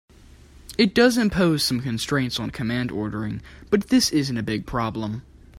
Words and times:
It 0.79 0.95
does 0.95 1.15
impose 1.15 1.63
some 1.63 1.81
constraints 1.81 2.39
on 2.39 2.49
command 2.49 2.89
ordering, 2.91 3.39
but 3.69 3.89
this 3.89 4.09
isn't 4.09 4.35
a 4.35 4.41
big 4.41 4.65
problem. 4.65 5.21